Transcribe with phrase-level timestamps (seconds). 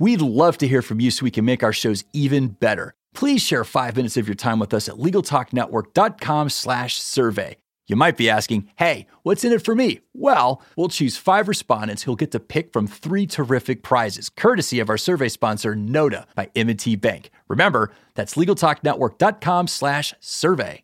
[0.00, 2.94] We'd love to hear from you so we can make our shows even better.
[3.14, 7.58] Please share five minutes of your time with us at LegalTalkNetwork.com slash survey.
[7.86, 10.00] You might be asking, hey, what's in it for me?
[10.14, 14.88] Well, we'll choose five respondents who'll get to pick from three terrific prizes, courtesy of
[14.88, 17.30] our survey sponsor, Nota by M&T Bank.
[17.48, 20.82] Remember, that's LegalTalkNetwork.com slash survey.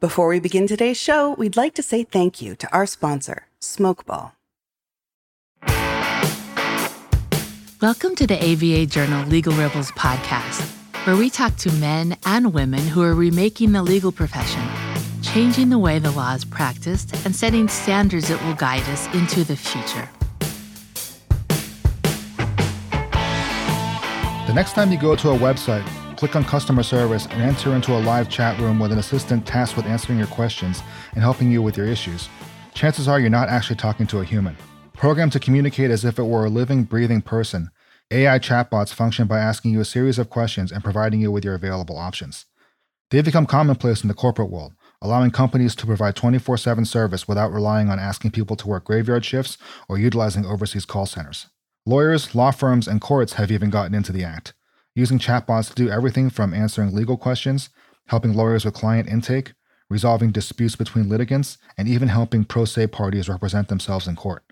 [0.00, 4.32] Before we begin today's show, we'd like to say thank you to our sponsor, Smokeball.
[7.80, 10.60] Welcome to the ABA Journal Legal Rebels podcast,
[11.06, 14.62] where we talk to men and women who are remaking the legal profession,
[15.22, 19.44] changing the way the law is practiced, and setting standards that will guide us into
[19.44, 20.06] the future.
[24.46, 25.86] The next time you go to a website,
[26.18, 29.78] click on customer service and enter into a live chat room with an assistant tasked
[29.78, 30.82] with answering your questions
[31.14, 32.28] and helping you with your issues,
[32.74, 34.54] chances are you're not actually talking to a human.
[35.00, 37.70] Programmed to communicate as if it were a living, breathing person,
[38.10, 41.54] AI chatbots function by asking you a series of questions and providing you with your
[41.54, 42.44] available options.
[43.10, 47.50] They've become commonplace in the corporate world, allowing companies to provide 24 7 service without
[47.50, 49.56] relying on asking people to work graveyard shifts
[49.88, 51.46] or utilizing overseas call centers.
[51.86, 54.52] Lawyers, law firms, and courts have even gotten into the act,
[54.94, 57.70] using chatbots to do everything from answering legal questions,
[58.08, 59.54] helping lawyers with client intake,
[59.88, 64.44] resolving disputes between litigants, and even helping pro se parties represent themselves in court.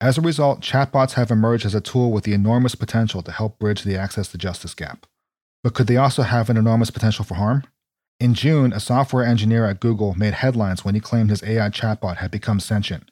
[0.00, 3.58] As a result, chatbots have emerged as a tool with the enormous potential to help
[3.58, 5.06] bridge the access to justice gap.
[5.62, 7.64] But could they also have an enormous potential for harm?
[8.18, 12.16] In June, a software engineer at Google made headlines when he claimed his AI chatbot
[12.16, 13.10] had become sentient.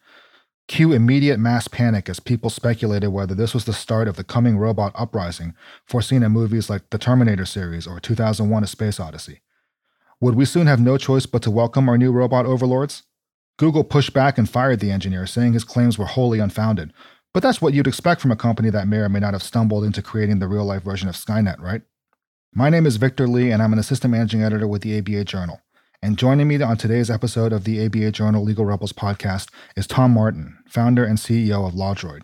[0.66, 4.56] Cue immediate mass panic as people speculated whether this was the start of the coming
[4.56, 9.40] robot uprising foreseen in movies like the Terminator series or 2001 A Space Odyssey.
[10.20, 13.02] Would we soon have no choice but to welcome our new robot overlords?
[13.58, 16.92] Google pushed back and fired the engineer, saying his claims were wholly unfounded.
[17.34, 19.84] But that's what you'd expect from a company that may or may not have stumbled
[19.84, 21.82] into creating the real life version of Skynet, right?
[22.54, 25.60] My name is Victor Lee, and I'm an assistant managing editor with the ABA Journal.
[26.00, 30.12] And joining me on today's episode of the ABA Journal Legal Rebels podcast is Tom
[30.12, 32.22] Martin, founder and CEO of LawDroid.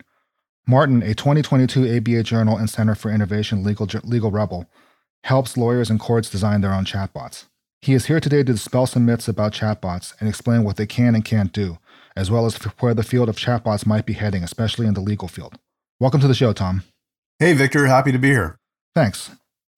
[0.65, 4.65] Martin, a 2022 ABA Journal and Center for Innovation Legal, Legal Rebel,
[5.25, 7.45] helps lawyers and courts design their own chatbots.
[7.81, 11.13] He is here today to dispel some myths about chatbots and explain what they can
[11.13, 11.77] and can't do,
[12.15, 15.27] as well as where the field of chatbots might be heading, especially in the legal
[15.27, 15.59] field.
[15.99, 16.83] Welcome to the show, Tom.
[17.37, 17.85] Hey, Victor.
[17.85, 18.57] Happy to be here.
[18.95, 19.31] Thanks.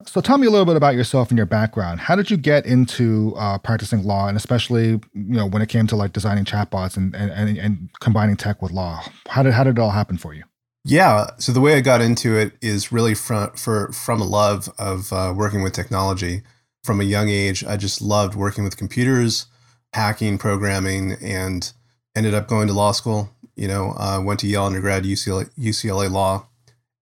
[0.05, 1.99] So, tell me a little bit about yourself and your background.
[1.99, 5.87] How did you get into uh, practicing law, and especially, you know, when it came
[5.87, 9.03] to like designing chatbots and, and, and, and combining tech with law?
[9.27, 10.43] How did how did it all happen for you?
[10.85, 11.31] Yeah.
[11.39, 15.11] So the way I got into it is really from for from a love of
[15.11, 16.43] uh, working with technology
[16.87, 19.47] from a young age, I just loved working with computers,
[19.93, 21.71] hacking, programming, and
[22.15, 23.29] ended up going to law school.
[23.57, 26.47] You know, uh, went to Yale undergrad, UCLA, UCLA Law,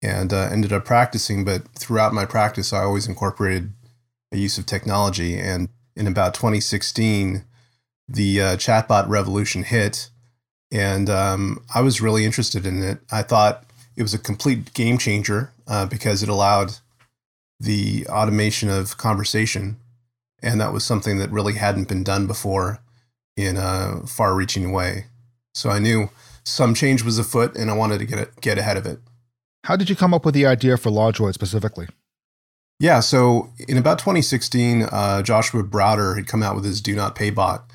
[0.01, 1.45] and uh, ended up practicing.
[1.45, 3.72] But throughout my practice, I always incorporated
[4.34, 5.39] a use of technology.
[5.39, 7.45] And in about 2016,
[8.09, 10.09] the uh, chatbot revolution hit,
[10.72, 13.00] and um, I was really interested in it.
[13.12, 13.63] I thought
[13.95, 16.79] it was a complete game changer uh, because it allowed
[17.59, 19.77] the automation of conversation.
[20.41, 22.79] And that was something that really hadn't been done before
[23.35, 25.05] in a far reaching way.
[25.53, 26.09] So I knew
[26.43, 28.99] some change was afoot and I wanted to get, it, get ahead of it.
[29.65, 31.87] How did you come up with the idea for LawDroid specifically?
[32.79, 37.13] Yeah, so in about 2016, uh, Joshua Browder had come out with his Do Not
[37.13, 37.69] Pay bot,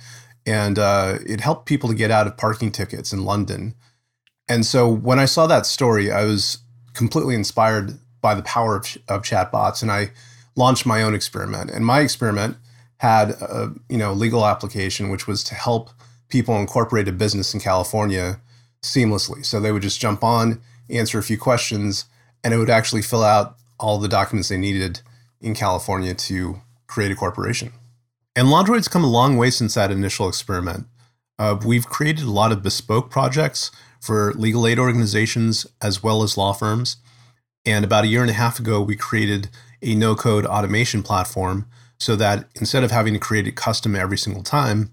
[0.46, 3.74] and uh, it helped people to get out of parking tickets in London.
[4.48, 6.58] And so when I saw that story, I was
[6.94, 10.10] completely inspired by the power of, of chatbots, and I
[10.56, 11.70] launched my own experiment.
[11.70, 12.56] And my experiment
[12.96, 15.90] had a you know legal application, which was to help
[16.30, 18.40] people incorporate a business in California
[18.82, 19.44] seamlessly.
[19.44, 22.06] So they would just jump on, answer a few questions,
[22.42, 25.00] and it would actually fill out all the documents they needed
[25.42, 27.72] in California to create a corporation.
[28.34, 30.86] And LawDroid's come a long way since that initial experiment.
[31.38, 33.70] Uh, we've created a lot of bespoke projects
[34.00, 36.96] for legal aid organizations as well as law firms.
[37.66, 39.48] And about a year and a half ago, we created
[39.82, 41.66] a no code automation platform
[41.98, 44.90] so that instead of having to create it custom every single time,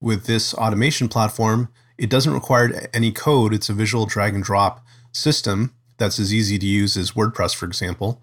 [0.00, 3.54] with this automation platform, it doesn't require any code.
[3.54, 7.66] It's a visual drag and drop system that's as easy to use as WordPress, for
[7.66, 8.22] example.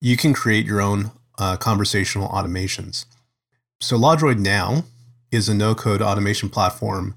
[0.00, 3.06] You can create your own uh, conversational automations.
[3.80, 4.84] So, LawDroid now
[5.30, 7.14] is a no code automation platform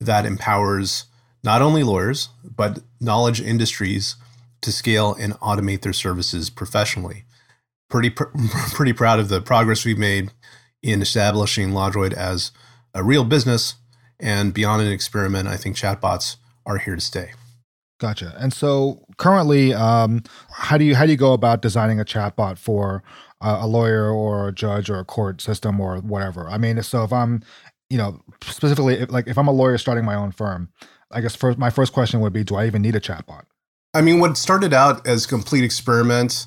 [0.00, 1.04] that empowers
[1.44, 4.16] not only lawyers, but knowledge industries
[4.62, 7.24] to scale and automate their services professionally.
[7.88, 8.24] Pretty pr-
[8.72, 10.30] pretty proud of the progress we've made
[10.82, 12.52] in establishing LawDroid as
[12.94, 13.74] a real business
[14.18, 15.48] and beyond an experiment.
[15.48, 16.36] I think chatbots
[16.66, 17.32] are here to stay.
[17.98, 18.34] Gotcha.
[18.38, 22.56] And so currently, um, how do you how do you go about designing a chatbot
[22.56, 23.02] for
[23.42, 26.48] a lawyer or a judge or a court system or whatever?
[26.48, 27.42] I mean, so if I'm,
[27.90, 30.70] you know, specifically if, like if I'm a lawyer starting my own firm,
[31.10, 33.44] I guess first my first question would be, do I even need a chatbot?
[33.92, 36.46] I mean, what started out as complete experiment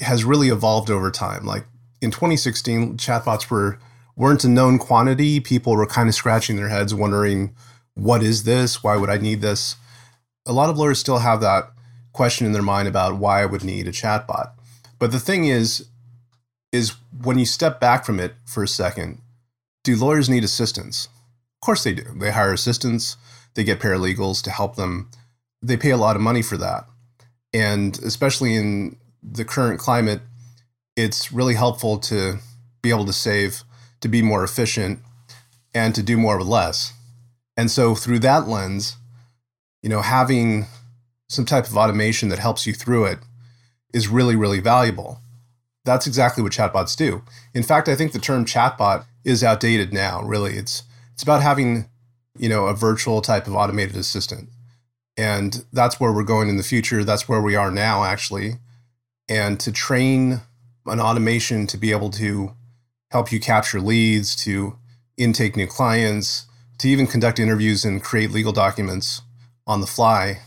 [0.00, 1.44] has really evolved over time.
[1.44, 1.66] Like
[2.00, 3.78] in 2016, chatbots were
[4.16, 5.40] weren't a known quantity.
[5.40, 7.54] People were kind of scratching their heads, wondering,
[7.94, 8.82] "What is this?
[8.82, 9.76] Why would I need this?"
[10.46, 11.70] a lot of lawyers still have that
[12.12, 14.52] question in their mind about why I would need a chatbot.
[14.98, 15.86] But the thing is,
[16.72, 19.20] is when you step back from it for a second,
[19.84, 21.06] do lawyers need assistance?
[21.06, 22.04] Of course they do.
[22.16, 23.16] They hire assistants,
[23.54, 25.10] they get paralegals to help them.
[25.62, 26.86] They pay a lot of money for that.
[27.52, 30.20] And especially in the current climate,
[30.96, 32.38] it's really helpful to
[32.82, 33.62] be able to save,
[34.00, 35.00] to be more efficient,
[35.74, 36.92] and to do more with less.
[37.56, 38.96] And so, through that lens,
[39.82, 40.66] you know, having
[41.28, 43.18] some type of automation that helps you through it
[43.92, 45.20] is really, really valuable.
[45.84, 47.22] That's exactly what chatbots do.
[47.54, 50.54] In fact, I think the term chatbot is outdated now, really.
[50.54, 51.88] It's it's about having,
[52.38, 54.48] you know, a virtual type of automated assistant.
[55.20, 57.04] And that's where we're going in the future.
[57.04, 58.54] That's where we are now, actually.
[59.28, 60.40] And to train
[60.86, 62.52] an automation to be able to
[63.10, 64.78] help you capture leads, to
[65.18, 66.46] intake new clients,
[66.78, 69.20] to even conduct interviews and create legal documents
[69.66, 70.40] on the fly.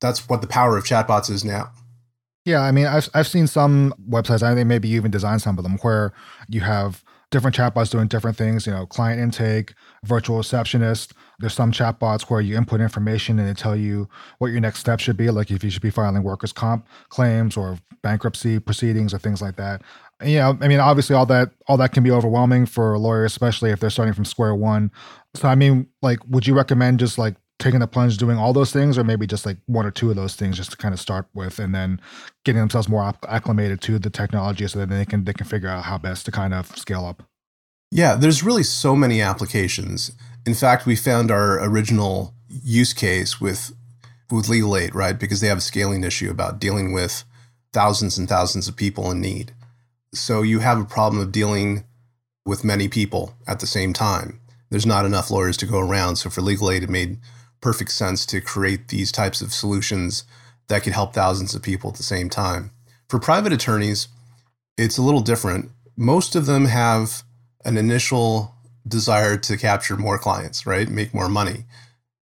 [0.00, 1.70] That's what the power of chatbots is now.
[2.46, 4.42] Yeah, I mean, I've I've seen some websites.
[4.42, 6.14] I think maybe you even designed some of them where
[6.48, 7.04] you have
[7.34, 8.64] different chatbots doing different things.
[8.64, 11.12] You know, client intake, virtual receptionist.
[11.40, 14.08] There's some chatbots where you input information and they tell you
[14.38, 17.56] what your next step should be, like if you should be filing workers' comp claims
[17.56, 19.82] or bankruptcy proceedings or things like that.
[20.20, 23.00] And, you know, I mean, obviously, all that all that can be overwhelming for a
[23.00, 24.92] lawyer, especially if they're starting from square one.
[25.34, 28.70] So, I mean, like, would you recommend just like taking the plunge doing all those
[28.70, 31.00] things or maybe just like one or two of those things just to kind of
[31.00, 31.98] start with and then
[32.44, 35.84] getting themselves more acclimated to the technology so that they can they can figure out
[35.84, 37.22] how best to kind of scale up.
[37.90, 40.12] Yeah there's really so many applications.
[40.44, 43.72] In fact we found our original use case with
[44.30, 45.18] with legal aid right?
[45.18, 47.24] Because they have a scaling issue about dealing with
[47.72, 49.54] thousands and thousands of people in need.
[50.12, 51.84] So you have a problem of dealing
[52.44, 54.38] with many people at the same time.
[54.68, 56.16] There's not enough lawyers to go around.
[56.16, 57.20] So for legal aid it made
[57.64, 60.24] perfect sense to create these types of solutions
[60.68, 62.70] that could help thousands of people at the same time.
[63.08, 64.08] For private attorneys,
[64.76, 65.70] it's a little different.
[65.96, 67.22] Most of them have
[67.64, 68.54] an initial
[68.86, 70.90] desire to capture more clients, right?
[70.90, 71.64] Make more money.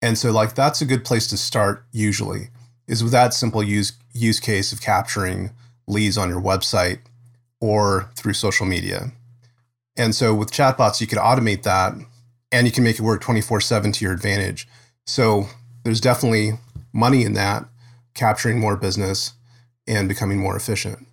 [0.02, 2.50] And so like that's a good place to start usually
[2.88, 5.52] is with that simple use use case of capturing
[5.86, 7.02] leads on your website
[7.62, 9.12] or through social media.
[9.96, 11.94] And so with chatbots you can automate that
[12.52, 14.68] and you can make it work 24/7 to your advantage.
[15.10, 15.48] So
[15.84, 16.52] there's definitely
[16.94, 17.66] money in that,
[18.14, 19.34] capturing more business
[19.88, 21.08] and becoming more efficient.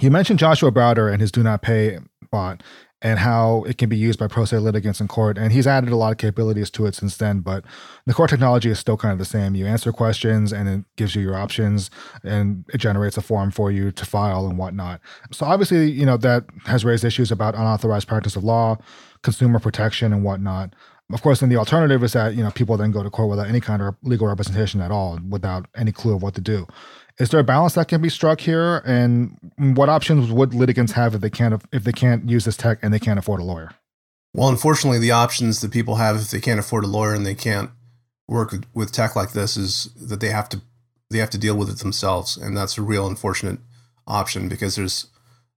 [0.00, 1.98] You mentioned Joshua Browder and his Do Not Pay
[2.30, 2.62] bot
[3.02, 5.36] and how it can be used by pro se litigants in court.
[5.36, 7.62] And he's added a lot of capabilities to it since then, but
[8.06, 9.54] the core technology is still kind of the same.
[9.54, 11.90] You answer questions and it gives you your options
[12.24, 15.02] and it generates a form for you to file and whatnot.
[15.30, 18.78] So obviously, you know, that has raised issues about unauthorized practice of law,
[19.22, 20.74] consumer protection and whatnot.
[21.12, 23.48] Of course, then the alternative is that you know people then go to court without
[23.48, 26.66] any kind of legal representation at all, without any clue of what to do.
[27.18, 28.78] Is there a balance that can be struck here?
[28.86, 32.78] And what options would litigants have if they can't if they can't use this tech
[32.82, 33.72] and they can't afford a lawyer?
[34.32, 37.34] Well, unfortunately, the options that people have if they can't afford a lawyer and they
[37.34, 37.70] can't
[38.28, 40.62] work with tech like this is that they have to
[41.10, 43.58] they have to deal with it themselves, and that's a real unfortunate
[44.06, 45.08] option because there's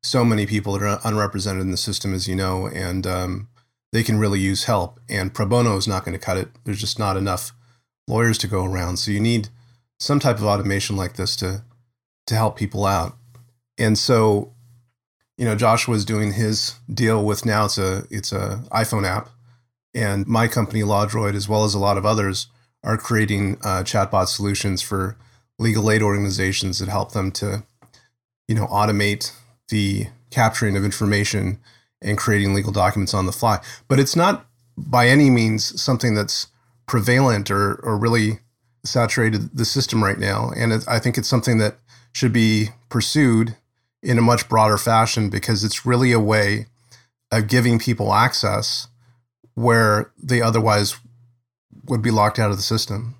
[0.01, 3.47] so many people that are unrepresented in the system, as you know, and um,
[3.93, 4.99] they can really use help.
[5.07, 6.49] And pro bono is not going to cut it.
[6.65, 7.51] There's just not enough
[8.07, 8.97] lawyers to go around.
[8.97, 9.49] So you need
[9.99, 11.63] some type of automation like this to
[12.25, 13.17] to help people out.
[13.77, 14.53] And so,
[15.37, 19.29] you know, Joshua is doing his deal with now it's a it's a iPhone app,
[19.93, 22.47] and my company LawDroid, as well as a lot of others,
[22.83, 25.17] are creating uh, chatbot solutions for
[25.59, 27.63] legal aid organizations that help them to,
[28.47, 29.31] you know, automate
[29.69, 31.59] the capturing of information
[32.03, 33.59] and creating legal documents on the fly.
[33.87, 34.45] But it's not
[34.77, 36.47] by any means something that's
[36.87, 38.39] prevalent or, or really
[38.83, 40.51] saturated the system right now.
[40.55, 41.77] And it, I think it's something that
[42.11, 43.55] should be pursued
[44.01, 46.67] in a much broader fashion because it's really a way
[47.31, 48.87] of giving people access
[49.55, 50.95] where they otherwise
[51.85, 53.15] would be locked out of the system.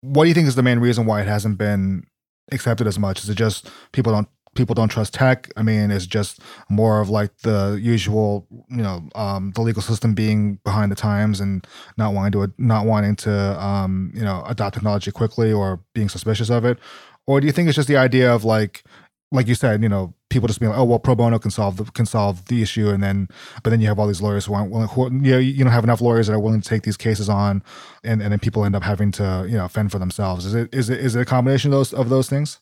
[0.00, 2.04] What do you think is the main reason why it hasn't been
[2.50, 3.22] accepted as much?
[3.22, 5.50] Is it just people don't people don't trust tech.
[5.56, 10.14] I mean, it's just more of like the usual, you know, um, the legal system
[10.14, 11.66] being behind the times and
[11.96, 16.50] not wanting to not wanting to, um, you know, adopt technology quickly or being suspicious
[16.50, 16.78] of it.
[17.26, 18.84] Or do you think it's just the idea of like,
[19.30, 21.76] like you said, you know, people just being like, oh well, pro bono can solve
[21.78, 23.28] the can solve the issue, and then
[23.62, 25.72] but then you have all these lawyers who aren't willing, who, you know, you don't
[25.72, 27.62] have enough lawyers that are willing to take these cases on,
[28.04, 30.44] and and then people end up having to you know fend for themselves.
[30.44, 32.60] Is it is it is it a combination of those of those things?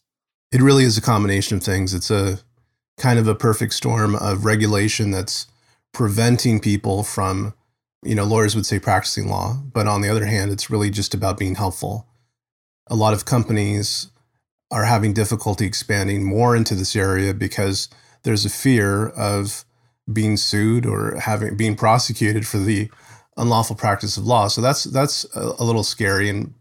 [0.52, 1.94] It really is a combination of things.
[1.94, 2.40] It's a
[2.98, 5.46] kind of a perfect storm of regulation that's
[5.92, 7.54] preventing people from,
[8.02, 11.14] you know, lawyers would say practicing law, but on the other hand, it's really just
[11.14, 12.06] about being helpful.
[12.88, 14.08] A lot of companies
[14.70, 17.88] are having difficulty expanding more into this area because
[18.22, 19.64] there's a fear of
[20.12, 22.90] being sued or having being prosecuted for the
[23.36, 24.48] unlawful practice of law.
[24.48, 26.54] So that's that's a, little scary and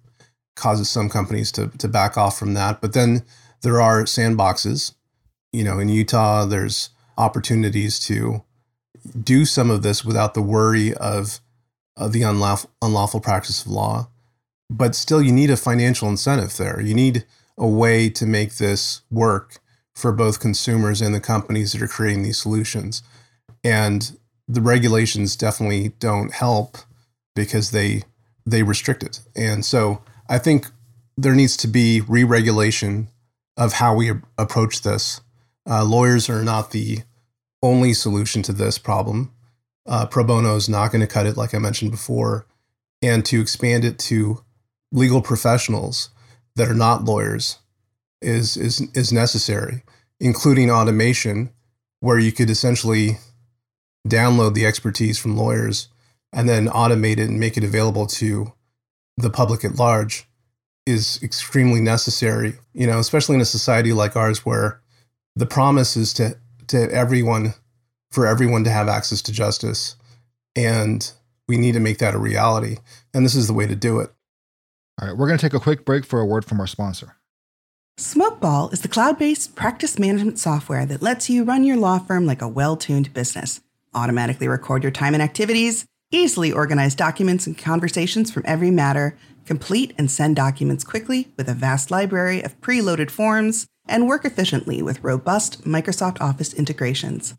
[0.56, 2.82] causes some companies to to back off from that.
[2.82, 3.24] But then
[3.62, 4.94] there are sandboxes.
[5.52, 8.44] You know, in Utah, there's opportunities to
[9.22, 11.40] do some of this without the worry of,
[11.98, 14.10] of the unlawful, unlawful practice of law.
[14.70, 16.80] But still, you need a financial incentive there.
[16.80, 17.26] You need
[17.58, 19.60] a way to make this work
[19.96, 23.04] for both consumers and the companies that are creating these solutions.
[23.64, 26.78] And the regulations definitely don't help
[27.36, 28.04] because they
[28.46, 29.22] they restrict it.
[29.36, 30.68] And so I think
[31.18, 33.10] there needs to be re-regulation
[33.60, 35.20] of how we approach this.
[35.70, 37.00] Uh, lawyers are not the
[37.62, 39.32] only solution to this problem.
[39.86, 42.48] Uh, pro bono is not going to cut it, like I mentioned before.
[43.02, 44.44] And to expand it to
[44.92, 46.10] legal professionals
[46.56, 47.60] that are not lawyers
[48.22, 49.84] is is is necessary,
[50.20, 51.52] including automation,
[52.00, 53.18] where you could essentially
[54.08, 55.90] download the expertise from lawyers
[56.32, 58.54] and then automate it and make it available to
[59.18, 60.29] the public at large
[60.90, 64.82] is extremely necessary, you know, especially in a society like ours where
[65.36, 67.54] the promise is to to everyone
[68.12, 69.96] for everyone to have access to justice
[70.56, 71.12] and
[71.48, 72.78] we need to make that a reality
[73.14, 74.12] and this is the way to do it.
[75.00, 77.16] All right, we're going to take a quick break for a word from our sponsor.
[77.98, 82.26] Smokeball is the cloud based practice management software that lets you run your law firm
[82.26, 83.62] like a well tuned business,
[83.94, 89.16] automatically record your time and activities, easily organize documents and conversations from every matter,
[89.50, 94.80] complete and send documents quickly with a vast library of preloaded forms, and work efficiently
[94.84, 97.34] with robust Microsoft Office integrations.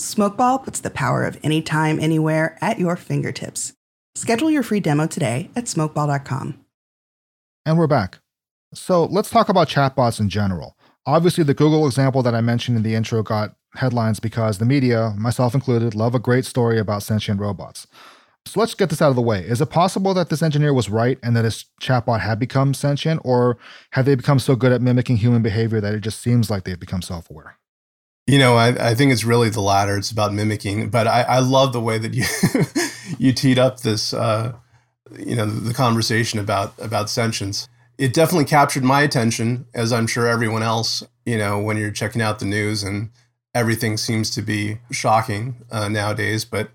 [0.00, 3.74] Smokeball puts the power of anytime, anywhere at your fingertips.
[4.14, 6.64] Schedule your free demo today at smokeball.com.
[7.66, 8.20] And we're back.
[8.72, 10.78] So let's talk about chatbots in general.
[11.04, 15.12] Obviously, the Google example that I mentioned in the intro got headlines because the media,
[15.18, 17.86] myself included, love a great story about sentient robots.
[18.46, 19.40] So let's get this out of the way.
[19.40, 23.20] Is it possible that this engineer was right and that his chatbot had become sentient,
[23.24, 23.58] or
[23.92, 26.80] have they become so good at mimicking human behavior that it just seems like they've
[26.80, 27.58] become self aware?
[28.26, 29.96] You know, I, I, think it's really the latter.
[29.96, 30.90] It's about mimicking.
[30.90, 32.24] But I, I love the way that you
[33.18, 34.54] you teed up this, uh,
[35.18, 37.68] you know, the conversation about about sentience
[38.00, 42.22] it definitely captured my attention, as I'm sure everyone else, you know, when you're checking
[42.22, 43.10] out the news and
[43.54, 46.46] everything seems to be shocking uh, nowadays.
[46.46, 46.70] But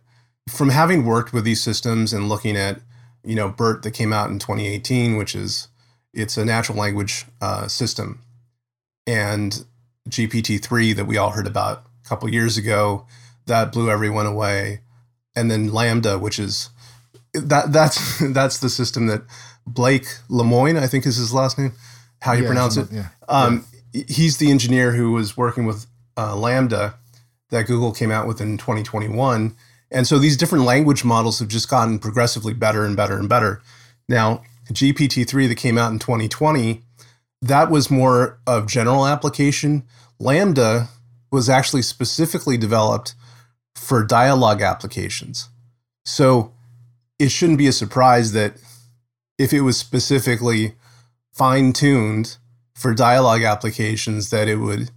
[0.49, 2.79] from having worked with these systems and looking at,
[3.23, 5.67] you know, BERT that came out in 2018, which is
[6.13, 8.21] it's a natural language uh, system,
[9.07, 9.65] and
[10.09, 13.05] GPT-3 that we all heard about a couple years ago,
[13.47, 14.81] that blew everyone away,
[15.35, 16.69] and then LaMDA, which is
[17.33, 19.23] that that's that's the system that
[19.67, 21.73] Blake Lemoine, I think is his last name.
[22.21, 22.87] How you yeah, pronounce it?
[22.91, 23.09] Yeah.
[23.27, 24.03] Um, yeah.
[24.07, 25.85] He's the engineer who was working with
[26.17, 26.95] uh, LaMDA
[27.49, 29.55] that Google came out with in 2021.
[29.95, 33.61] And so these different language models have just gotten progressively better and better and better.
[34.09, 36.81] Now, GPT-3 that came out in 2020,
[37.41, 39.83] that was more of general application.
[40.19, 40.89] LaMDA
[41.31, 43.15] was actually specifically developed
[43.73, 45.47] for dialogue applications.
[46.03, 46.51] So
[47.17, 48.57] it shouldn't be a surprise that
[49.39, 50.75] if it was specifically
[51.33, 52.35] fine tuned
[52.73, 54.91] for dialogue applications, that it would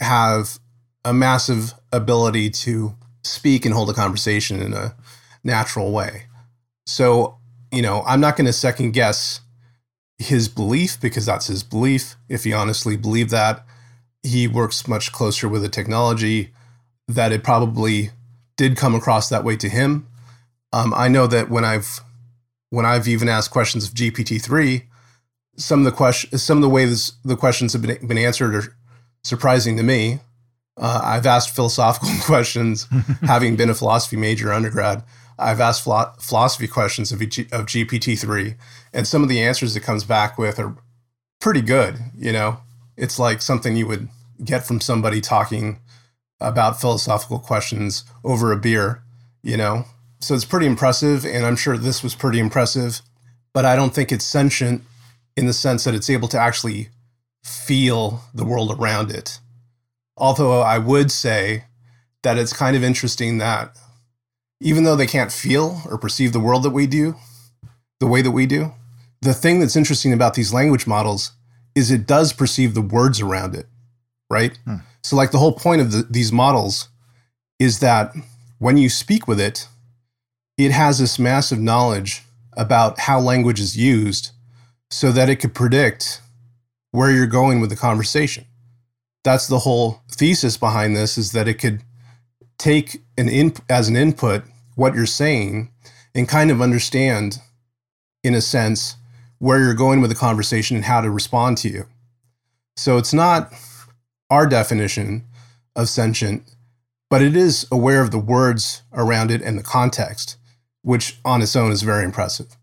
[0.00, 0.58] have
[1.04, 2.94] a massive ability to
[3.26, 4.94] speak and hold a conversation in a
[5.44, 6.24] natural way.
[6.86, 7.38] So,
[7.72, 9.40] you know, I'm not going to second guess
[10.18, 12.16] his belief because that's his belief.
[12.28, 13.64] If he honestly believed that,
[14.22, 16.52] he works much closer with the technology
[17.08, 18.10] that it probably
[18.56, 20.06] did come across that way to him.
[20.72, 22.00] Um, I know that when I've
[22.70, 24.84] when I've even asked questions of GPT three,
[25.56, 28.76] some of the question, some of the ways the questions have been, been answered are
[29.22, 30.20] surprising to me.
[30.76, 32.86] Uh, I've asked philosophical questions,
[33.22, 35.02] having been a philosophy major undergrad.
[35.38, 38.54] I've asked philo- philosophy questions of, G- of GPT three,
[38.92, 40.76] and some of the answers it comes back with are
[41.40, 41.98] pretty good.
[42.16, 42.58] You know,
[42.96, 44.08] it's like something you would
[44.44, 45.80] get from somebody talking
[46.40, 49.02] about philosophical questions over a beer,
[49.42, 49.84] you know?
[50.20, 51.24] So it's pretty impressive.
[51.24, 53.00] And I'm sure this was pretty impressive,
[53.54, 54.82] but I don't think it's sentient
[55.36, 56.88] in the sense that it's able to actually
[57.44, 59.40] feel the world around it.
[60.16, 61.64] Although I would say
[62.22, 63.76] that it's kind of interesting that
[64.60, 67.14] even though they can't feel or perceive the world that we do,
[68.00, 68.72] the way that we do,
[69.20, 71.32] the thing that's interesting about these language models
[71.74, 73.66] is it does perceive the words around it,
[74.30, 74.58] right?
[74.64, 74.76] Hmm.
[75.02, 76.88] So, like the whole point of the, these models
[77.58, 78.14] is that
[78.58, 79.68] when you speak with it,
[80.58, 82.22] it has this massive knowledge
[82.54, 84.30] about how language is used
[84.90, 86.22] so that it could predict
[86.92, 88.46] where you're going with the conversation.
[89.26, 91.82] That's the whole thesis behind this is that it could
[92.58, 94.44] take an in, as an input
[94.76, 95.72] what you're saying
[96.14, 97.38] and kind of understand
[98.22, 98.94] in a sense
[99.38, 101.86] where you're going with the conversation and how to respond to you.
[102.76, 103.52] So it's not
[104.30, 105.24] our definition
[105.74, 106.48] of sentient,
[107.10, 110.36] but it is aware of the words around it and the context,
[110.82, 112.56] which on its own is very impressive.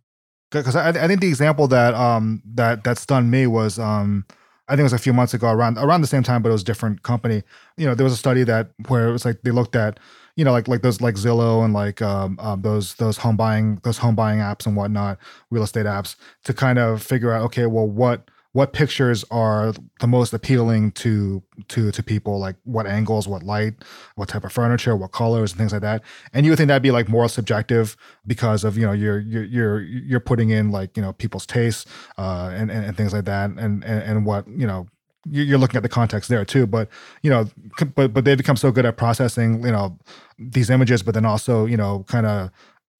[0.49, 4.25] Because I, I, think the example that um that that stunned me was um
[4.67, 6.53] I think it was a few months ago around around the same time, but it
[6.53, 7.43] was a different company.
[7.77, 9.99] You know, there was a study that where it was like they looked at
[10.35, 13.79] you know, like like those like Zillow and like um, um, those those home buying
[13.83, 15.19] those home buying apps and whatnot,
[15.51, 16.15] real estate apps,
[16.45, 21.43] to kind of figure out, okay, well, what what pictures are the most appealing to
[21.69, 22.39] to to people?
[22.39, 23.73] Like what angles what light
[24.15, 26.03] what type of furniture what colors and things like that?
[26.33, 29.43] And you would think that'd be like more subjective because of you know you're you're
[29.43, 31.85] you're you're putting in like you know people's tastes
[32.17, 34.87] uh and and, and things like that and, and and what you know
[35.29, 36.67] you're looking at the context there too.
[36.67, 36.89] But
[37.21, 37.49] you know
[37.95, 39.97] but but they become so good at processing you know
[40.37, 42.51] these images but then also you know kind of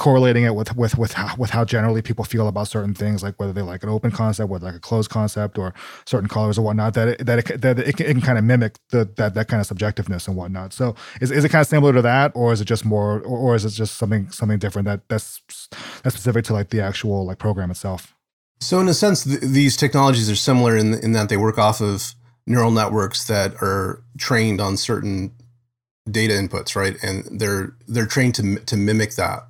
[0.03, 3.39] correlating it with with with how, with how generally people feel about certain things like
[3.39, 5.73] whether they like an open concept whether like a closed concept or
[6.05, 8.43] certain colors or whatnot that it, that it, that it can, it can kind of
[8.43, 11.67] mimic the that that kind of subjectiveness and whatnot so is, is it kind of
[11.67, 14.59] similar to that or is it just more or, or is it just something something
[14.59, 15.41] different that that's
[16.03, 18.13] that's specific to like the actual like program itself
[18.63, 21.81] so, in a sense, th- these technologies are similar in, in that they work off
[21.81, 22.13] of
[22.47, 25.33] neural networks that are trained on certain
[26.09, 26.95] data inputs, right?
[27.03, 29.43] And they're they're trained to to mimic that.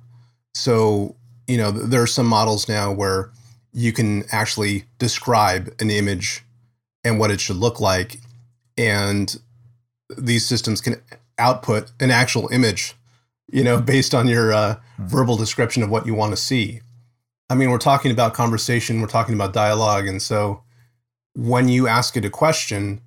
[0.54, 3.30] So, you know, there are some models now where
[3.72, 6.44] you can actually describe an image
[7.02, 8.20] and what it should look like,
[8.78, 9.36] and
[10.16, 11.00] these systems can
[11.38, 12.94] output an actual image,
[13.52, 15.06] you know, based on your uh, mm-hmm.
[15.06, 16.80] verbal description of what you want to see.
[17.50, 20.06] I mean, we're talking about conversation, we're talking about dialogue.
[20.06, 20.62] And so
[21.34, 23.00] when you ask it a question,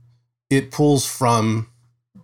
[0.49, 1.69] it pulls from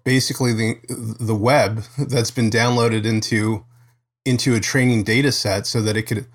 [0.04, 3.66] basically the the web that's been downloaded into
[4.26, 6.26] into a training data set so that it could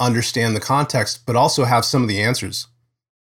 [0.00, 2.66] understand the context, but also have some of the answers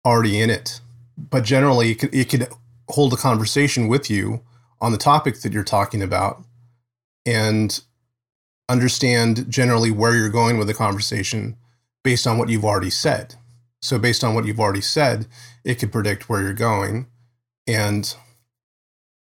[0.06, 0.82] already in it.
[1.18, 2.48] But generally, it could, it could
[2.90, 4.42] hold a conversation with you
[4.80, 6.44] on the topic that you're talking about
[7.26, 7.82] and
[8.70, 11.58] understand generally where you're going with the conversation
[12.04, 13.36] based on what you've already said.
[13.82, 15.28] So, based on what you've already said,
[15.64, 17.08] it could predict where you're going
[17.68, 18.16] and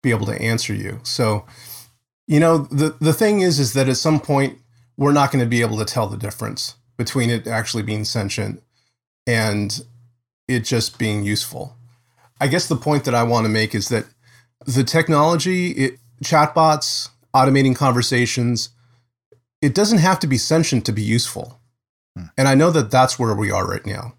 [0.03, 1.01] be able to answer you.
[1.03, 1.44] So,
[2.27, 4.59] you know, the, the thing is, is that at some point,
[4.96, 8.62] we're not going to be able to tell the difference between it actually being sentient
[9.26, 9.85] and
[10.46, 11.76] it just being useful.
[12.40, 14.04] I guess the point that I want to make is that
[14.66, 18.70] the technology, it, chatbots, automating conversations,
[19.61, 21.61] it doesn't have to be sentient to be useful.
[22.16, 22.26] Hmm.
[22.37, 24.14] And I know that that's where we are right now,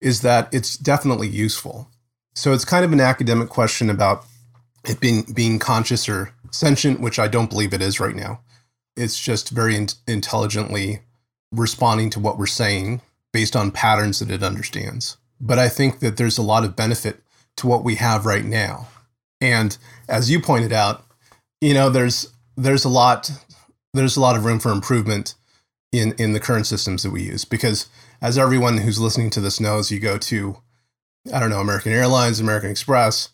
[0.00, 1.88] is that it's definitely useful.
[2.34, 4.24] So it's kind of an academic question about
[4.84, 8.40] it being being conscious or sentient, which I don't believe it is right now.
[8.96, 11.00] It's just very in- intelligently
[11.50, 13.00] responding to what we're saying
[13.32, 15.16] based on patterns that it understands.
[15.40, 17.20] But I think that there's a lot of benefit
[17.56, 18.88] to what we have right now.
[19.40, 19.76] And
[20.08, 21.04] as you pointed out,
[21.60, 23.30] you know, there's there's a lot
[23.94, 25.34] there's a lot of room for improvement
[25.90, 27.88] in in the current systems that we use because
[28.20, 30.56] as everyone who's listening to this knows you go to
[31.32, 33.28] i don't know american airlines american express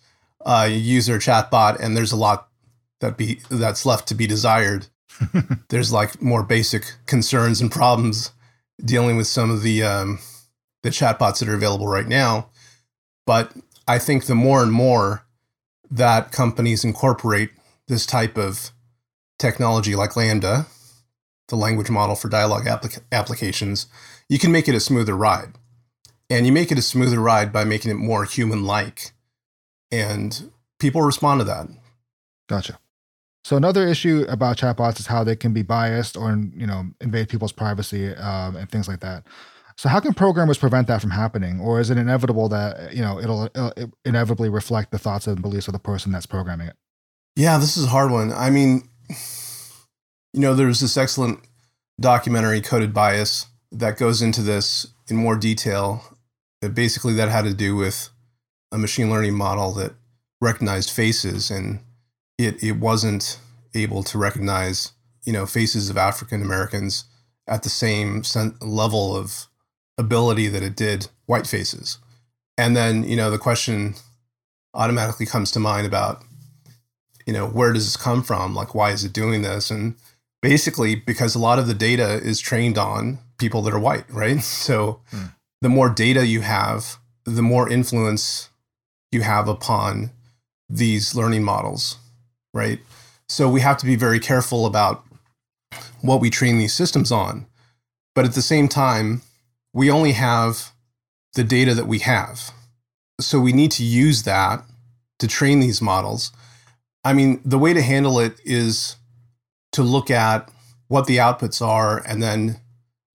[0.46, 2.48] uh, you use their chatbot and there's a lot
[3.00, 4.86] that be that's left to be desired
[5.68, 8.32] there's like more basic concerns and problems
[8.84, 10.18] dealing with some of the um,
[10.82, 12.48] the chatbots that are available right now
[13.26, 13.52] but
[13.86, 15.24] i think the more and more
[15.90, 17.50] that companies incorporate
[17.88, 18.70] this type of
[19.38, 20.66] technology like LaMDA
[21.48, 23.86] the language model for dialogue applica- applications,
[24.28, 25.54] you can make it a smoother ride.
[26.30, 29.12] And you make it a smoother ride by making it more human like.
[29.90, 31.68] And people respond to that.
[32.48, 32.78] Gotcha.
[33.48, 37.30] So another issue about chatbots is how they can be biased or you know invade
[37.30, 39.26] people's privacy um, and things like that.
[39.78, 43.18] So how can programmers prevent that from happening, or is it inevitable that you know
[43.18, 43.72] it'll, it'll
[44.04, 46.76] inevitably reflect the thoughts and beliefs of the person that's programming it?
[47.36, 48.34] Yeah, this is a hard one.
[48.34, 48.86] I mean,
[50.34, 51.40] you know, there's this excellent
[51.98, 56.04] documentary, Coded Bias, that goes into this in more detail.
[56.60, 58.10] That basically that had to do with
[58.70, 59.94] a machine learning model that
[60.38, 61.80] recognized faces, and
[62.38, 63.40] it it wasn't
[63.74, 64.92] able to recognize
[65.24, 67.04] you know faces of African Americans
[67.46, 68.22] at the same
[68.60, 69.46] level of
[69.96, 71.98] ability that it did white faces.
[72.56, 73.94] And then, you know, the question
[74.74, 76.22] automatically comes to mind about,
[77.26, 78.54] you know, where does this come from?
[78.54, 79.70] Like, why is it doing this?
[79.70, 79.96] And
[80.42, 84.42] basically, because a lot of the data is trained on people that are white, right?
[84.42, 85.26] So hmm.
[85.60, 88.50] the more data you have, the more influence
[89.10, 90.10] you have upon
[90.68, 91.96] these learning models,
[92.54, 92.80] right?
[93.28, 95.04] So we have to be very careful about
[96.00, 97.46] what we train these systems on.
[98.14, 99.22] But at the same time,
[99.72, 100.72] we only have
[101.34, 102.50] the data that we have.
[103.20, 104.64] So we need to use that
[105.18, 106.32] to train these models.
[107.04, 108.96] I mean, the way to handle it is
[109.72, 110.50] to look at
[110.88, 112.60] what the outputs are and then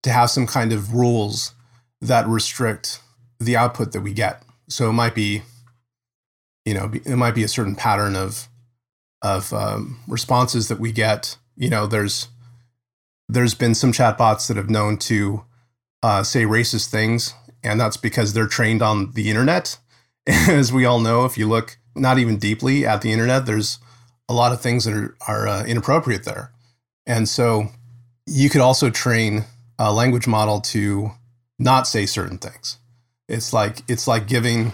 [0.03, 1.55] to have some kind of rules
[2.01, 3.01] that restrict
[3.40, 4.42] the output that we get.
[4.68, 5.42] So it might be,
[6.64, 8.49] you know, it might be a certain pattern of
[9.23, 11.37] of um, responses that we get.
[11.57, 12.29] You know, there's
[13.29, 15.45] there's been some chatbots that have known to
[16.03, 19.79] uh, say racist things, and that's because they're trained on the internet.
[20.27, 23.79] As we all know, if you look not even deeply at the internet, there's
[24.29, 26.53] a lot of things that are, are uh, inappropriate there.
[27.07, 27.69] And so
[28.27, 29.45] you could also train
[29.79, 31.11] a language model to
[31.59, 32.79] not say certain things.
[33.29, 34.73] It's like it's like giving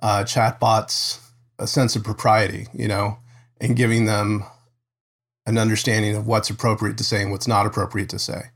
[0.00, 1.20] uh, chatbots
[1.58, 3.18] a sense of propriety, you know,
[3.60, 4.44] and giving them
[5.46, 8.50] an understanding of what's appropriate to say and what's not appropriate to say.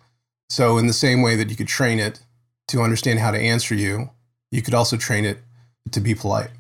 [0.50, 2.20] So, in the same way that you could train it
[2.68, 4.10] to understand how to answer you,
[4.50, 5.38] you could also train it
[5.90, 6.50] to be polite.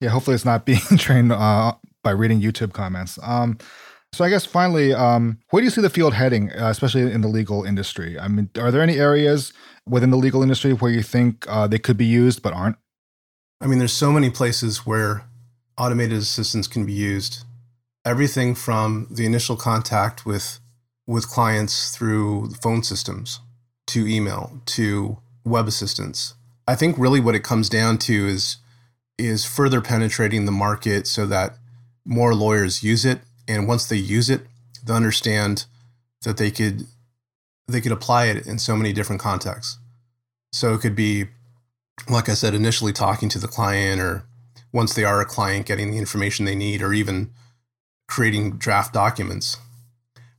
[0.00, 3.18] Yeah, hopefully it's not being trained uh, by reading YouTube comments.
[3.22, 3.58] Um,
[4.12, 7.20] so, I guess finally, um, where do you see the field heading, uh, especially in
[7.20, 8.16] the legal industry?
[8.16, 9.52] I mean, are there any areas
[9.88, 12.76] within the legal industry where you think uh, they could be used but aren't?
[13.60, 15.24] I mean, there's so many places where
[15.78, 17.44] automated assistants can be used.
[18.04, 20.60] Everything from the initial contact with
[21.06, 23.40] with clients through phone systems
[23.86, 26.34] to email to web assistants.
[26.66, 28.56] I think really what it comes down to is
[29.18, 31.56] is further penetrating the market so that
[32.04, 34.46] more lawyers use it and once they use it
[34.84, 35.66] they understand
[36.22, 36.86] that they could
[37.68, 39.78] they could apply it in so many different contexts.
[40.52, 41.26] So it could be
[42.08, 44.24] like I said initially talking to the client or
[44.74, 47.30] once they are a client getting the information they need or even
[48.06, 49.56] creating draft documents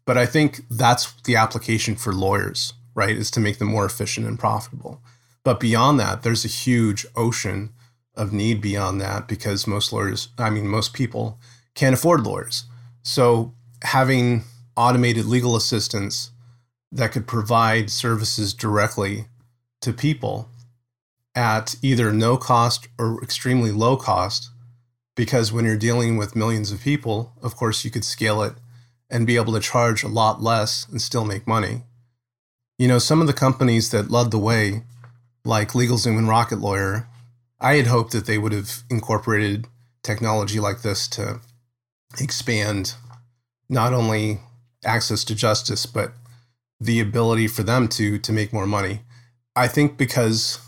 [0.06, 3.15] but I think that's the application for lawyers, right?
[3.15, 5.02] Is to make them more efficient and profitable.
[5.43, 7.74] But beyond that, there's a huge ocean
[8.15, 11.39] of need beyond that because most lawyers, I mean, most people
[11.74, 12.65] can't afford lawyers.
[13.04, 14.43] So having
[14.78, 16.32] automated legal assistance
[16.91, 19.26] that could provide services directly
[19.82, 20.48] to people
[21.36, 24.50] at either no cost or extremely low cost
[25.15, 28.54] because when you're dealing with millions of people of course you could scale it
[29.10, 31.84] and be able to charge a lot less and still make money.
[32.78, 34.84] You know, some of the companies that led the way,
[35.43, 37.08] like LegalZoom and Rocket Lawyer,
[37.60, 39.67] I had hoped that they would have incorporated
[40.04, 41.39] technology like this to
[42.19, 42.95] expand
[43.69, 44.39] not only
[44.84, 46.13] access to justice, but
[46.80, 49.02] the ability for them to to make more money.
[49.56, 50.60] I think because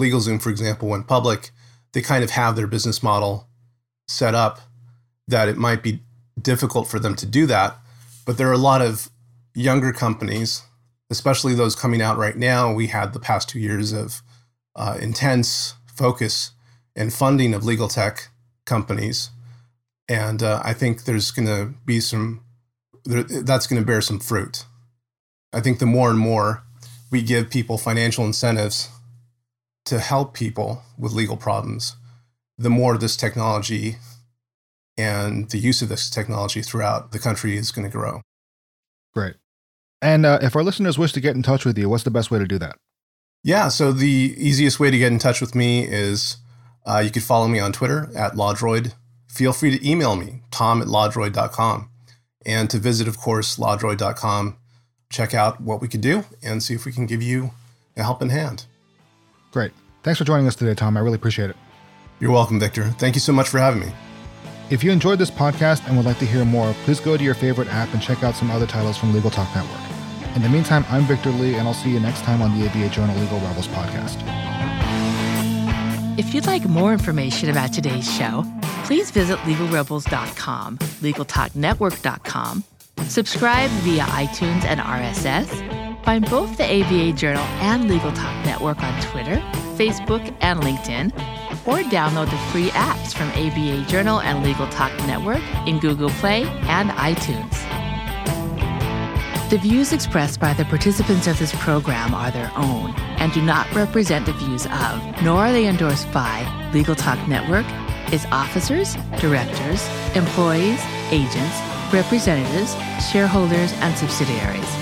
[0.00, 1.50] LegalZoom, for example, went public,
[1.92, 3.48] they kind of have their business model
[4.08, 4.60] set up
[5.28, 6.02] that it might be
[6.40, 7.76] difficult for them to do that.
[8.26, 9.10] But there are a lot of
[9.54, 10.62] younger companies,
[11.10, 12.72] especially those coming out right now.
[12.72, 14.22] We had the past two years of
[14.74, 16.52] uh, intense focus
[16.96, 18.28] and funding of legal tech
[18.64, 19.30] companies.
[20.08, 22.42] And uh, I think there's going to be some,
[23.04, 24.64] that's going to bear some fruit.
[25.52, 26.64] I think the more and more
[27.10, 28.88] we give people financial incentives
[29.84, 31.96] to help people with legal problems,
[32.58, 33.96] the more this technology
[34.96, 38.20] and the use of this technology throughout the country is going to grow.
[39.14, 39.34] Great.
[40.00, 42.30] And uh, if our listeners wish to get in touch with you, what's the best
[42.30, 42.76] way to do that?
[43.44, 46.36] Yeah, so the easiest way to get in touch with me is
[46.86, 48.94] uh, you could follow me on Twitter at LawDroid.
[49.28, 51.88] Feel free to email me, tom at lawdroid.com.
[52.44, 54.56] And to visit, of course, lawdroid.com,
[55.10, 57.52] check out what we can do and see if we can give you
[57.96, 58.66] a helping hand.
[59.52, 59.72] Great.
[60.02, 60.96] Thanks for joining us today, Tom.
[60.96, 61.56] I really appreciate it.
[62.18, 62.88] You're welcome, Victor.
[62.98, 63.92] Thank you so much for having me.
[64.70, 67.34] If you enjoyed this podcast and would like to hear more, please go to your
[67.34, 69.80] favorite app and check out some other titles from Legal Talk Network.
[70.34, 72.88] In the meantime, I'm Victor Lee, and I'll see you next time on the ABA
[72.88, 74.16] Journal Legal Rebels podcast.
[76.18, 78.44] If you'd like more information about today's show,
[78.84, 82.64] please visit legalrebels.com, legaltalknetwork.com,
[83.04, 89.02] subscribe via iTunes and RSS, find both the ABA Journal and Legal Talk Network on
[89.02, 89.36] Twitter,
[89.76, 91.12] Facebook, and LinkedIn,
[91.66, 96.44] or download the free apps from ABA Journal and Legal Talk Network in Google Play
[96.68, 97.58] and iTunes.
[99.50, 103.72] The views expressed by the participants of this program are their own and do not
[103.74, 107.66] represent the views of, nor are they endorsed by, Legal Talk Network,
[108.12, 109.86] its officers, directors,
[110.16, 111.60] employees, agents,
[111.92, 112.74] representatives,
[113.10, 114.81] shareholders, and subsidiaries.